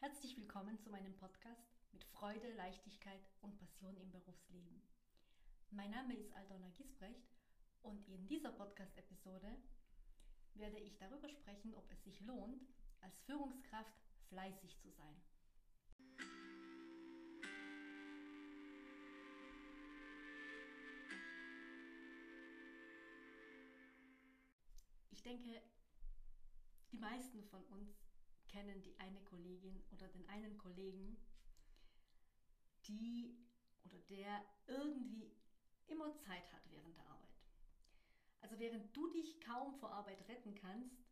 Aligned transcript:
Herzlich 0.00 0.36
willkommen 0.36 0.78
zu 0.78 0.90
meinem 0.90 1.12
Podcast 1.16 1.74
mit 1.90 2.04
Freude, 2.04 2.52
Leichtigkeit 2.52 3.20
und 3.40 3.58
Passion 3.58 3.96
im 3.96 4.12
Berufsleben. 4.12 4.80
Mein 5.72 5.90
Name 5.90 6.14
ist 6.14 6.32
Aldona 6.34 6.70
Gisbrecht 6.76 7.26
und 7.82 8.06
in 8.06 8.24
dieser 8.28 8.52
Podcast-Episode 8.52 9.58
werde 10.54 10.78
ich 10.78 10.96
darüber 10.98 11.28
sprechen, 11.28 11.74
ob 11.74 11.90
es 11.90 12.04
sich 12.04 12.20
lohnt, 12.20 12.62
als 13.00 13.18
Führungskraft 13.22 13.92
fleißig 14.28 14.78
zu 14.78 14.88
sein. 14.92 15.20
Ich 25.10 25.24
denke, 25.24 25.60
die 26.92 26.98
meisten 26.98 27.42
von 27.46 27.64
uns 27.64 28.07
kennen 28.48 28.82
die 28.82 28.98
eine 28.98 29.20
Kollegin 29.24 29.82
oder 29.92 30.08
den 30.08 30.28
einen 30.28 30.56
Kollegen, 30.58 31.16
die 32.86 33.36
oder 33.84 33.98
der 34.08 34.44
irgendwie 34.66 35.30
immer 35.86 36.16
Zeit 36.18 36.52
hat 36.52 36.62
während 36.70 36.96
der 36.96 37.06
Arbeit. 37.06 37.28
Also 38.40 38.58
während 38.58 38.96
du 38.96 39.10
dich 39.12 39.40
kaum 39.40 39.74
vor 39.74 39.92
Arbeit 39.92 40.28
retten 40.28 40.54
kannst 40.54 41.08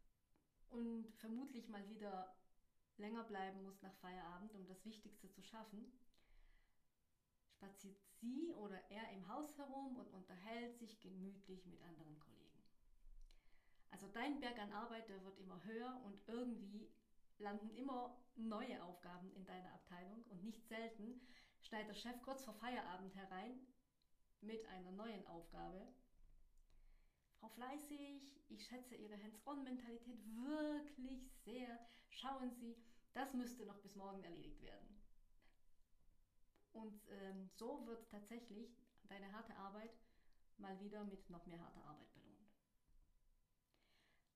und 0.68 1.12
vermutlich 1.16 1.68
mal 1.68 1.88
wieder 1.88 2.36
länger 2.98 3.24
bleiben 3.24 3.62
musst 3.62 3.82
nach 3.82 3.94
Feierabend, 3.96 4.54
um 4.54 4.66
das 4.66 4.84
Wichtigste 4.84 5.30
zu 5.30 5.42
schaffen, 5.42 5.92
spaziert 7.48 7.98
sie 8.20 8.52
oder 8.54 8.78
er 8.90 9.10
im 9.12 9.28
Haus 9.28 9.56
herum 9.58 9.96
und 9.96 10.08
unterhält 10.12 10.78
sich 10.78 11.00
gemütlich 11.00 11.66
mit 11.66 11.80
anderen 11.82 12.18
Kollegen. 12.20 12.62
Also 13.90 14.08
dein 14.08 14.40
Berg 14.40 14.58
an 14.58 14.72
Arbeit, 14.72 15.08
der 15.08 15.22
wird 15.24 15.38
immer 15.38 15.62
höher 15.64 16.00
und 16.04 16.20
irgendwie 16.26 16.90
landen 17.38 17.70
immer 17.70 18.16
neue 18.36 18.82
Aufgaben 18.82 19.30
in 19.32 19.44
deiner 19.44 19.72
Abteilung 19.74 20.22
und 20.24 20.44
nicht 20.44 20.66
selten 20.66 21.20
schneidet 21.62 21.88
der 21.88 21.94
Chef 21.94 22.22
kurz 22.22 22.44
vor 22.44 22.54
Feierabend 22.54 23.14
herein 23.14 23.58
mit 24.40 24.64
einer 24.66 24.92
neuen 24.92 25.26
Aufgabe. 25.26 25.86
Frau 27.40 27.48
Fleißig, 27.48 28.22
ich 28.48 28.66
schätze 28.66 28.94
Ihre 28.94 29.20
Hands-on-Mentalität 29.22 30.18
wirklich 30.36 31.30
sehr. 31.44 31.78
Schauen 32.08 32.50
Sie, 32.52 32.76
das 33.12 33.34
müsste 33.34 33.66
noch 33.66 33.78
bis 33.80 33.96
morgen 33.96 34.22
erledigt 34.22 34.62
werden. 34.62 35.02
Und 36.72 37.08
ähm, 37.08 37.48
so 37.54 37.86
wird 37.86 38.10
tatsächlich 38.10 38.76
deine 39.04 39.32
harte 39.32 39.56
Arbeit 39.56 39.90
mal 40.58 40.78
wieder 40.80 41.04
mit 41.04 41.28
noch 41.30 41.46
mehr 41.46 41.60
harter 41.60 41.84
Arbeit 41.84 42.12
belohnt. 42.14 42.50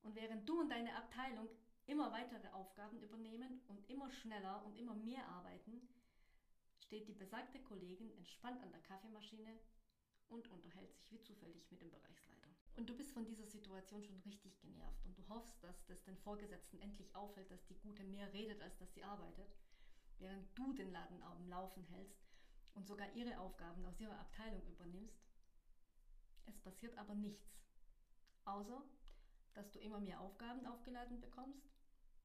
Und 0.03 0.15
während 0.15 0.49
du 0.49 0.61
und 0.61 0.71
deine 0.71 0.97
Abteilung 0.97 1.49
immer 1.91 2.13
weitere 2.13 2.49
Aufgaben 2.51 3.01
übernehmen 3.01 3.61
und 3.67 3.91
immer 3.91 4.11
schneller 4.11 4.65
und 4.65 4.77
immer 4.77 4.95
mehr 4.95 5.27
arbeiten, 5.29 5.89
steht 6.79 7.09
die 7.09 7.15
besagte 7.15 7.61
Kollegin 7.61 8.13
entspannt 8.17 8.63
an 8.63 8.71
der 8.71 8.81
Kaffeemaschine 8.83 9.59
und 10.29 10.49
unterhält 10.53 10.95
sich 10.95 11.11
wie 11.11 11.21
zufällig 11.21 11.69
mit 11.71 11.83
dem 11.83 11.91
Bereichsleiter. 11.91 12.49
Und 12.77 12.89
du 12.89 12.97
bist 12.97 13.11
von 13.11 13.25
dieser 13.25 13.47
Situation 13.47 14.05
schon 14.05 14.21
richtig 14.21 14.57
genervt 14.61 15.05
und 15.05 15.19
du 15.19 15.29
hoffst, 15.29 15.63
dass 15.65 15.85
das 15.87 16.05
den 16.05 16.17
Vorgesetzten 16.19 16.79
endlich 16.79 17.15
auffällt, 17.17 17.51
dass 17.51 17.67
die 17.67 17.79
Gute 17.81 18.05
mehr 18.05 18.33
redet, 18.33 18.63
als 18.63 18.79
dass 18.79 18.95
sie 18.95 19.03
arbeitet, 19.03 19.53
während 20.19 20.57
du 20.57 20.73
den 20.73 20.93
Laden 20.93 21.21
am 21.25 21.49
Laufen 21.49 21.83
hältst 21.83 22.31
und 22.75 22.87
sogar 22.87 23.13
ihre 23.15 23.41
Aufgaben 23.41 23.85
aus 23.85 23.99
ihrer 23.99 24.19
Abteilung 24.21 24.65
übernimmst. 24.69 25.27
Es 26.47 26.57
passiert 26.61 26.97
aber 26.97 27.17
nichts, 27.17 27.59
außer 28.45 28.81
dass 29.55 29.73
du 29.73 29.81
immer 29.81 29.99
mehr 29.99 30.21
Aufgaben 30.21 30.65
aufgeladen 30.65 31.21
bekommst 31.21 31.70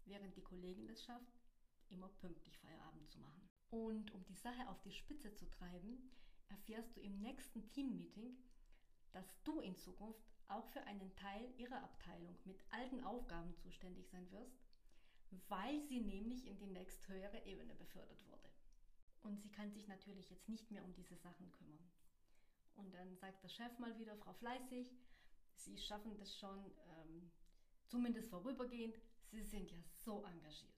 während 0.06 0.36
die 0.36 0.44
Kollegin 0.44 0.90
es 0.90 1.04
schafft, 1.04 1.40
immer 1.90 2.10
pünktlich 2.10 2.58
Feierabend 2.60 3.10
zu 3.10 3.20
machen. 3.20 3.50
Und 3.70 4.12
um 4.14 4.24
die 4.26 4.36
Sache 4.36 4.68
auf 4.70 4.82
die 4.82 4.92
Spitze 4.92 5.34
zu 5.34 5.50
treiben, 5.50 6.12
erfährst 6.50 6.96
du 6.96 7.02
im 7.02 7.20
nächsten 7.22 7.70
Teammeeting, 7.72 8.38
dass 9.12 9.42
du 9.44 9.60
in 9.60 9.78
Zukunft 9.78 10.22
auch 10.48 10.68
für 10.68 10.82
einen 10.84 11.16
Teil 11.16 11.52
ihrer 11.58 11.82
Abteilung 11.84 12.38
mit 12.46 12.64
alten 12.72 13.04
Aufgaben 13.04 13.56
zuständig 13.56 14.08
sein 14.10 14.30
wirst, 14.32 14.60
weil 15.50 15.82
sie 15.82 16.00
nämlich 16.00 16.46
in 16.46 16.58
die 16.58 16.68
nächsthöhere 16.68 17.44
Ebene 17.46 17.74
befördert 17.76 18.24
wurde. 18.28 18.50
Und 19.24 19.42
sie 19.42 19.50
kann 19.50 19.72
sich 19.72 19.88
natürlich 19.88 20.30
jetzt 20.30 20.48
nicht 20.50 20.70
mehr 20.70 20.84
um 20.84 20.94
diese 20.94 21.16
Sachen 21.18 21.52
kümmern. 21.52 21.92
Und 22.76 22.94
dann 22.94 23.16
sagt 23.16 23.44
der 23.44 23.50
Chef 23.50 23.80
mal 23.80 23.98
wieder, 23.98 24.16
Frau 24.18 24.34
Fleißig, 24.34 24.92
Sie 25.58 25.78
schaffen 25.78 26.16
das 26.18 26.38
schon, 26.38 26.60
ähm, 27.00 27.32
Zumindest 27.88 28.30
vorübergehend, 28.30 28.98
Sie 29.32 29.44
sind 29.44 29.72
ja 29.72 29.82
so 30.04 30.24
engagiert. 30.26 30.74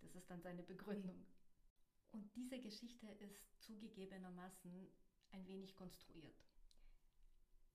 Das 0.00 0.14
ist 0.14 0.30
dann 0.30 0.42
seine 0.42 0.62
Begründung. 0.62 1.24
Und 2.12 2.34
diese 2.36 2.60
Geschichte 2.60 3.06
ist 3.20 3.60
zugegebenermaßen 3.60 4.88
ein 5.32 5.46
wenig 5.46 5.74
konstruiert. 5.74 6.36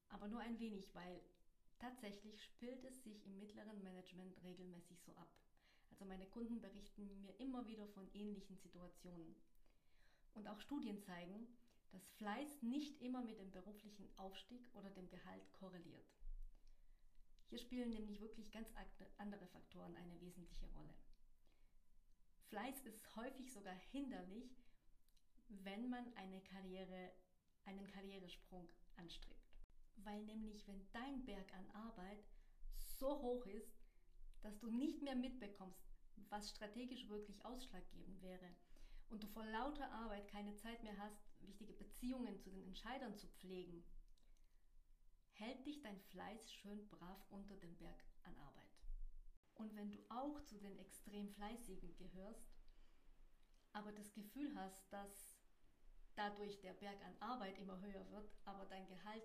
Aber 0.10 0.28
nur 0.28 0.40
ein 0.42 0.60
wenig, 0.60 0.94
weil 0.94 1.22
tatsächlich 1.80 2.44
spielt 2.44 2.84
es 2.86 3.04
sich 3.04 3.26
im 3.26 3.40
mittleren 3.40 3.82
Management 3.82 4.42
regelmäßig 4.44 5.02
so 5.02 5.14
ab. 5.16 5.32
Also 5.90 6.06
meine 6.06 6.28
Kunden 6.28 6.62
berichten 6.62 7.22
mir 7.22 7.40
immer 7.40 7.66
wieder 7.68 7.88
von 7.88 8.08
ähnlichen 8.14 8.58
Situationen. 8.58 9.36
Und 10.34 10.48
auch 10.48 10.60
Studien 10.62 11.02
zeigen, 11.02 11.48
dass 11.92 12.08
Fleiß 12.12 12.62
nicht 12.62 13.02
immer 13.02 13.24
mit 13.24 13.40
dem 13.40 13.52
beruflichen 13.52 14.08
Aufstieg 14.18 14.70
oder 14.76 14.90
dem 14.92 15.10
Gehalt 15.10 15.52
korreliert. 15.54 16.17
Hier 17.50 17.60
spielen 17.60 17.90
nämlich 17.90 18.20
wirklich 18.20 18.52
ganz 18.52 18.70
andere 19.18 19.48
Faktoren 19.48 19.96
eine 19.96 20.20
wesentliche 20.20 20.66
Rolle. 20.68 20.94
Fleiß 22.50 22.82
ist 22.82 23.16
häufig 23.16 23.52
sogar 23.52 23.76
hinderlich, 23.92 24.58
wenn 25.50 25.90
man 25.90 26.06
eine 26.16 26.42
Karriere, 26.42 27.12
einen 27.66 27.88
Karrieresprung 27.88 28.70
anstrebt. 28.98 29.56
Weil 29.98 30.24
nämlich, 30.24 30.68
wenn 30.68 30.88
dein 30.92 31.26
Berg 31.26 31.54
an 31.54 31.70
Arbeit 31.72 32.24
so 32.76 33.22
hoch 33.22 33.46
ist, 33.46 33.78
dass 34.42 34.60
du 34.60 34.70
nicht 34.70 35.02
mehr 35.02 35.16
mitbekommst, 35.16 35.88
was 36.30 36.50
strategisch 36.50 37.08
wirklich 37.10 37.44
ausschlaggebend 37.46 38.22
wäre 38.22 38.56
und 39.10 39.24
du 39.24 39.28
vor 39.28 39.46
lauter 39.46 39.90
Arbeit 39.92 40.28
keine 40.28 40.56
Zeit 40.56 40.84
mehr 40.84 40.98
hast, 40.98 41.18
wichtige 41.40 41.74
Beziehungen 41.74 42.38
zu 42.40 42.50
den 42.50 42.64
Entscheidern 42.64 43.16
zu 43.16 43.28
pflegen, 43.28 43.84
hält 45.40 45.66
dich 45.66 45.82
dein 45.82 46.00
Fleiß 46.00 46.52
schön 46.52 46.88
brav 46.90 47.26
unter 47.30 47.56
dem 47.58 47.76
Berg 47.78 48.04
an 48.24 48.36
Arbeit. 48.38 48.68
Und 49.56 49.76
wenn 49.76 49.92
du 49.92 49.98
auch 50.10 50.44
zu 50.44 50.58
den 50.60 50.78
extrem 50.78 51.30
Fleißigen 51.30 51.96
gehörst, 51.96 52.58
aber 53.74 53.92
das 53.92 54.14
Gefühl 54.14 54.54
hast, 54.56 54.92
dass 54.92 55.38
dadurch 56.16 56.60
der 56.62 56.74
Berg 56.74 57.00
an 57.04 57.16
Arbeit 57.20 57.58
immer 57.60 57.80
höher 57.80 58.10
wird, 58.12 58.32
aber 58.46 58.66
dein 58.66 58.88
Gehalt 58.88 59.24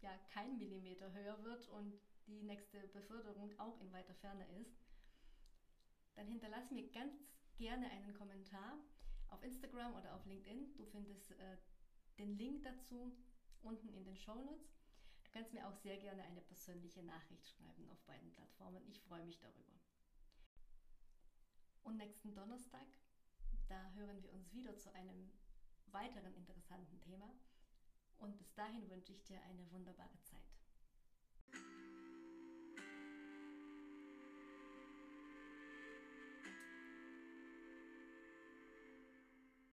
ja 0.00 0.16
kein 0.32 0.58
Millimeter 0.58 1.12
höher 1.12 1.42
wird 1.42 1.68
und 1.68 2.00
die 2.26 2.42
nächste 2.42 2.88
Beförderung 2.88 3.58
auch 3.58 3.80
in 3.80 3.92
weiter 3.92 4.14
Ferne 4.14 4.46
ist, 4.60 4.86
dann 6.14 6.26
hinterlass 6.26 6.70
mir 6.70 6.90
ganz 6.90 7.14
gerne 7.56 7.90
einen 7.90 8.14
Kommentar 8.14 8.78
auf 9.28 9.42
Instagram 9.42 9.94
oder 9.94 10.14
auf 10.14 10.24
LinkedIn. 10.24 10.74
Du 10.76 10.86
findest 10.86 11.32
äh, 11.32 11.56
den 12.18 12.36
Link 12.36 12.62
dazu 12.62 13.16
unten 13.62 13.92
in 13.92 14.04
den 14.04 14.16
Show 14.16 14.34
Notes. 14.34 14.79
Du 15.30 15.38
kannst 15.38 15.52
mir 15.52 15.64
auch 15.68 15.76
sehr 15.76 15.96
gerne 15.96 16.24
eine 16.24 16.40
persönliche 16.40 17.04
Nachricht 17.04 17.46
schreiben 17.46 17.88
auf 17.88 18.02
beiden 18.02 18.32
Plattformen. 18.32 18.84
Ich 18.88 19.00
freue 19.00 19.24
mich 19.24 19.38
darüber. 19.38 19.78
Und 21.84 21.98
nächsten 21.98 22.34
Donnerstag, 22.34 22.86
da 23.68 23.92
hören 23.92 24.20
wir 24.24 24.32
uns 24.32 24.52
wieder 24.52 24.76
zu 24.76 24.92
einem 24.92 25.30
weiteren 25.86 26.34
interessanten 26.34 27.00
Thema. 27.00 27.32
Und 28.18 28.38
bis 28.38 28.52
dahin 28.54 28.90
wünsche 28.90 29.12
ich 29.12 29.22
dir 29.22 29.40
eine 29.44 29.70
wunderbare 29.70 30.20
Zeit. 30.22 30.49